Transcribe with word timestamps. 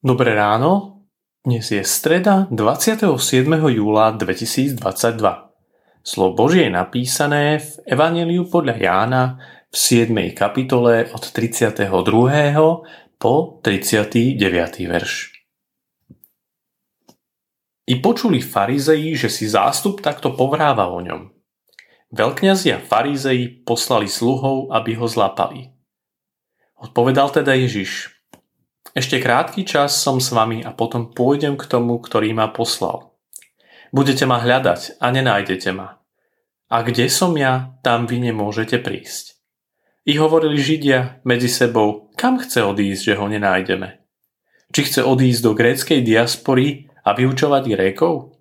Dobré 0.00 0.32
ráno, 0.32 1.04
dnes 1.44 1.68
je 1.68 1.84
streda 1.84 2.48
27. 2.48 3.20
júla 3.52 4.16
2022. 4.16 4.80
Slovo 6.00 6.32
Božie 6.32 6.64
je 6.64 6.72
napísané 6.72 7.60
v 7.60 7.84
Evangeliu 7.84 8.48
podľa 8.48 8.80
Jána 8.80 9.22
v 9.68 9.76
7. 9.76 10.32
kapitole 10.32 11.04
od 11.12 11.20
32. 11.20 11.84
po 13.20 13.60
39. 13.60 14.40
verš. 14.88 15.36
I 17.84 18.00
počuli 18.00 18.40
farizei, 18.40 19.12
že 19.12 19.28
si 19.28 19.44
zástup 19.44 20.00
takto 20.00 20.32
povráva 20.32 20.88
o 20.88 21.04
ňom. 21.04 21.28
Veľkňazi 22.08 22.72
a 22.72 22.80
farizei 22.80 23.52
poslali 23.52 24.08
sluhov, 24.08 24.72
aby 24.72 24.96
ho 24.96 25.04
zlapali. 25.04 25.68
Odpovedal 26.80 27.36
teda 27.36 27.52
Ježiš, 27.52 28.19
ešte 28.90 29.22
krátky 29.22 29.62
čas 29.62 29.94
som 30.02 30.18
s 30.18 30.34
vami 30.34 30.66
a 30.66 30.74
potom 30.74 31.14
pôjdem 31.14 31.54
k 31.54 31.64
tomu, 31.70 32.02
ktorý 32.02 32.34
ma 32.34 32.50
poslal. 32.50 33.14
Budete 33.94 34.26
ma 34.26 34.42
hľadať 34.42 34.98
a 34.98 35.06
nenájdete 35.14 35.70
ma. 35.70 36.02
A 36.70 36.76
kde 36.82 37.06
som 37.10 37.34
ja, 37.38 37.74
tam 37.82 38.06
vy 38.06 38.30
nemôžete 38.30 38.82
prísť. 38.82 39.38
I 40.06 40.18
hovorili 40.18 40.58
Židia 40.58 41.22
medzi 41.22 41.46
sebou, 41.46 42.10
kam 42.18 42.38
chce 42.42 42.66
odísť, 42.66 43.14
že 43.14 43.18
ho 43.18 43.26
nenájdeme. 43.30 44.02
Či 44.70 44.80
chce 44.86 45.00
odísť 45.06 45.40
do 45.42 45.52
gréckej 45.54 46.00
diaspory 46.02 46.90
a 47.02 47.14
vyučovať 47.14 47.62
Grékov? 47.66 48.38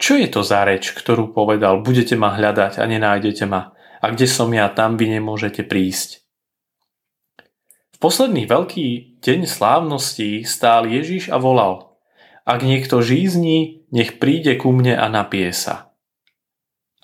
Čo 0.00 0.16
je 0.16 0.28
to 0.32 0.40
za 0.40 0.64
reč, 0.64 0.96
ktorú 0.96 1.36
povedal, 1.36 1.84
budete 1.84 2.16
ma 2.16 2.32
hľadať 2.32 2.80
a 2.80 2.84
nenájdete 2.88 3.44
ma, 3.44 3.76
a 4.00 4.06
kde 4.08 4.24
som 4.24 4.48
ja, 4.48 4.72
tam 4.72 4.96
vy 4.96 5.20
nemôžete 5.20 5.68
prísť 5.68 6.20
posledný 8.00 8.48
veľký 8.48 9.20
deň 9.20 9.40
slávnosti 9.44 10.42
stál 10.48 10.88
Ježiš 10.88 11.28
a 11.28 11.36
volal 11.36 12.00
Ak 12.48 12.64
niekto 12.64 13.04
žízni, 13.04 13.84
nech 13.92 14.16
príde 14.16 14.56
ku 14.56 14.72
mne 14.72 14.96
a 14.96 15.06
napije 15.12 15.52
sa. 15.52 15.92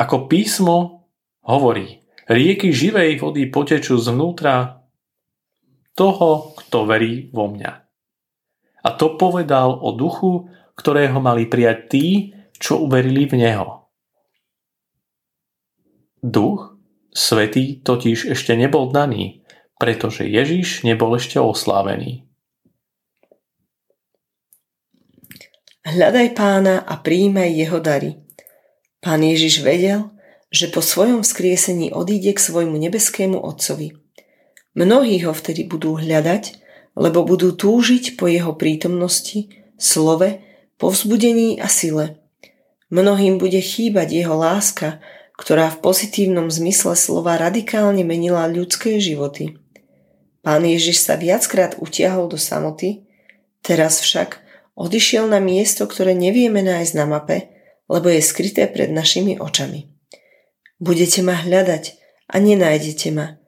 Ako 0.01 0.27
písmo 0.27 1.07
hovorí, 1.45 2.03
rieky 2.27 2.73
živej 2.73 3.21
vody 3.21 3.47
potečú 3.47 4.01
zvnútra 4.01 4.83
toho, 5.93 6.57
kto 6.65 6.89
verí 6.89 7.29
vo 7.31 7.53
mňa. 7.53 7.73
A 8.85 8.89
to 8.97 9.17
povedal 9.21 9.77
o 9.77 9.93
duchu, 9.93 10.49
ktorého 10.77 11.21
mali 11.21 11.49
prijať 11.49 11.79
tí, 11.89 12.07
čo 12.57 12.85
uverili 12.85 13.29
v 13.29 13.35
Neho. 13.41 13.69
Duch 16.21 16.77
Svetý 17.17 17.81
totiž 17.81 18.29
ešte 18.37 18.53
nebol 18.53 18.93
daný, 18.93 19.41
pretože 19.77 20.25
Ježiš 20.25 20.83
nebol 20.83 21.13
ešte 21.17 21.37
oslávený. 21.41 22.25
Hľadaj 25.87 26.35
pána 26.35 26.83
a 26.83 26.99
príjmaj 26.99 27.55
jeho 27.55 27.79
dary. 27.79 28.19
Pán 28.99 29.23
Ježiš 29.23 29.63
vedel, 29.63 30.11
že 30.51 30.67
po 30.67 30.83
svojom 30.83 31.23
vzkriesení 31.23 31.95
odíde 31.95 32.35
k 32.35 32.43
svojmu 32.43 32.75
nebeskému 32.75 33.39
Otcovi. 33.39 33.95
Mnohí 34.75 35.23
ho 35.23 35.31
vtedy 35.31 35.63
budú 35.63 35.95
hľadať, 35.95 36.59
lebo 36.99 37.23
budú 37.23 37.55
túžiť 37.55 38.19
po 38.19 38.27
jeho 38.27 38.57
prítomnosti, 38.59 39.53
slove, 39.79 40.43
povzbudení 40.81 41.61
a 41.63 41.69
sile. 41.71 42.19
Mnohým 42.91 43.39
bude 43.39 43.61
chýbať 43.61 44.25
jeho 44.25 44.35
láska, 44.35 44.99
ktorá 45.37 45.69
v 45.69 45.81
pozitívnom 45.85 46.49
zmysle 46.49 46.97
slova 46.97 47.37
radikálne 47.37 48.03
menila 48.03 48.49
ľudské 48.49 48.97
životy. 48.97 49.61
Pán 50.47 50.63
Ježiš 50.63 51.03
sa 51.03 51.19
viackrát 51.19 51.75
utiahol 51.83 52.31
do 52.31 52.39
samoty, 52.39 53.03
teraz 53.67 53.99
však 53.99 54.39
odišiel 54.79 55.27
na 55.27 55.43
miesto, 55.43 55.91
ktoré 55.91 56.15
nevieme 56.15 56.63
nájsť 56.63 56.93
na 56.95 57.03
mape, 57.03 57.51
lebo 57.91 58.07
je 58.07 58.23
skryté 58.23 58.71
pred 58.71 58.95
našimi 58.95 59.43
očami. 59.43 59.91
Budete 60.79 61.27
ma 61.27 61.35
hľadať 61.35 61.99
a 62.31 62.39
nenájdete 62.39 63.11
ma. 63.11 63.43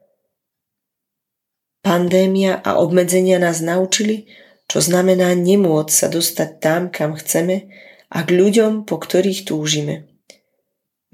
Pandémia 1.87 2.59
a 2.59 2.83
obmedzenia 2.83 3.39
nás 3.39 3.63
naučili, 3.63 4.27
čo 4.67 4.83
znamená 4.83 5.31
nemôcť 5.39 5.95
sa 5.95 6.11
dostať 6.11 6.49
tam, 6.59 6.91
kam 6.91 7.15
chceme 7.15 7.71
a 8.11 8.27
k 8.27 8.29
ľuďom, 8.35 8.83
po 8.83 8.99
ktorých 8.99 9.47
túžime. 9.47 10.03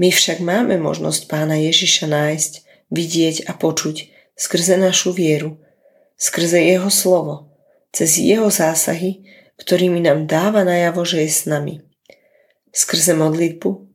My 0.01 0.09
však 0.09 0.41
máme 0.41 0.81
možnosť 0.81 1.29
pána 1.29 1.61
Ježiša 1.61 2.09
nájsť, 2.09 2.53
vidieť 2.89 3.45
a 3.45 3.53
počuť 3.53 4.09
skrze 4.33 4.81
našu 4.81 5.13
vieru– 5.13 5.61
skrze 6.15 6.59
jeho 6.63 6.89
slovo, 6.91 7.55
cez 7.91 8.19
jeho 8.19 8.51
zásahy, 8.51 9.23
ktorými 9.59 10.03
nám 10.03 10.27
dáva 10.27 10.67
najavo, 10.67 11.07
že 11.07 11.23
je 11.23 11.31
s 11.31 11.41
nami. 11.47 11.83
Skrze 12.75 13.15
modlitbu, 13.15 13.87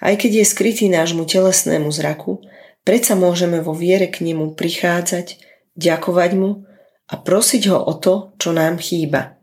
aj 0.00 0.14
keď 0.16 0.42
je 0.42 0.44
skrytý 0.46 0.86
nášmu 0.88 1.26
telesnému 1.26 1.90
zraku, 1.90 2.40
predsa 2.86 3.18
môžeme 3.18 3.60
vo 3.60 3.74
viere 3.74 4.08
k 4.08 4.22
nemu 4.24 4.54
prichádzať, 4.54 5.42
ďakovať 5.76 6.30
mu 6.38 6.64
a 7.10 7.14
prosiť 7.18 7.62
ho 7.74 7.78
o 7.84 7.94
to, 7.98 8.32
čo 8.38 8.54
nám 8.54 8.78
chýba. 8.78 9.36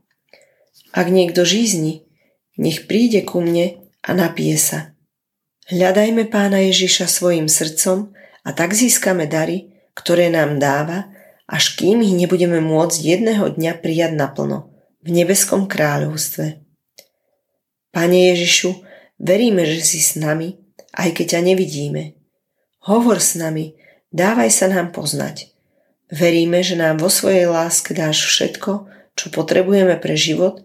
Ak 0.96 1.12
niekto 1.12 1.44
žízni, 1.44 2.08
nech 2.58 2.90
príde 2.90 3.22
ku 3.22 3.44
mne 3.44 3.86
a 4.02 4.10
napije 4.16 4.58
sa. 4.58 4.80
Hľadajme 5.68 6.32
pána 6.32 6.64
Ježiša 6.64 7.12
svojim 7.12 7.52
srdcom 7.52 8.16
a 8.48 8.50
tak 8.56 8.72
získame 8.72 9.28
dary, 9.28 9.76
ktoré 9.94 10.32
nám 10.32 10.58
dáva 10.64 11.12
až 11.48 11.80
kým 11.80 12.04
ich 12.04 12.14
nebudeme 12.14 12.60
môcť 12.60 13.00
jedného 13.00 13.56
dňa 13.56 13.80
prijať 13.80 14.12
naplno 14.20 14.76
v 15.02 15.10
nebeskom 15.16 15.72
kráľovstve. 15.72 16.60
Pane 17.96 18.20
Ježišu, 18.36 18.84
veríme, 19.16 19.64
že 19.64 19.82
si 19.82 20.04
s 20.04 20.20
nami, 20.20 20.60
aj 20.92 21.16
keď 21.16 21.40
ťa 21.40 21.42
nevidíme. 21.48 22.04
Hovor 22.84 23.24
s 23.24 23.40
nami, 23.40 23.80
dávaj 24.12 24.52
sa 24.52 24.68
nám 24.68 24.92
poznať. 24.92 25.56
Veríme, 26.12 26.64
že 26.64 26.76
nám 26.76 27.00
vo 27.00 27.08
svojej 27.12 27.48
láske 27.48 27.96
dáš 27.96 28.28
všetko, 28.28 28.88
čo 29.16 29.26
potrebujeme 29.32 29.96
pre 30.00 30.16
život 30.20 30.64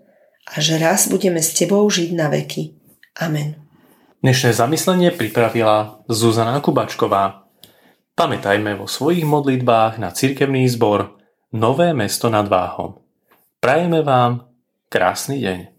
a 0.51 0.59
že 0.59 0.79
raz 0.79 1.07
budeme 1.07 1.39
s 1.39 1.55
Tebou 1.55 1.87
žiť 1.87 2.11
na 2.15 2.31
veky. 2.31 2.75
Amen. 3.19 3.59
Dnešné 4.23 4.55
zamyslenie 4.55 5.11
pripravila 5.11 6.03
Zuzana 6.07 6.63
Kubačková. 6.63 7.42
Pamätajme 8.13 8.77
vo 8.77 8.85
svojich 8.85 9.25
modlitbách 9.25 9.97
na 9.97 10.13
cirkevný 10.13 10.69
zbor 10.69 11.17
Nové 11.57 11.97
mesto 11.97 12.29
nad 12.29 12.45
Váhom. 12.45 13.01
Prajeme 13.57 14.05
vám 14.05 14.53
krásny 14.93 15.41
deň. 15.41 15.72